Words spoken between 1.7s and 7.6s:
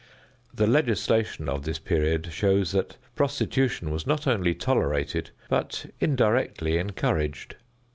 period shows that prostitution was not only tolerated, but indirectly encouraged.